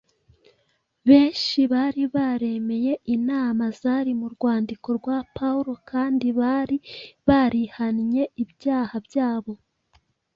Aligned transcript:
Benshi 1.09 1.59
bari 1.73 2.03
baremeye 2.15 2.93
inama 3.15 3.65
zari 3.79 4.11
mu 4.21 4.27
rwandiko 4.35 4.87
rwa 4.99 5.17
Pawulo 5.35 5.73
kandi 5.91 6.27
bari 6.39 6.77
barihanye 7.27 8.23
ibyaha 8.43 8.95
byabo. 9.07 9.53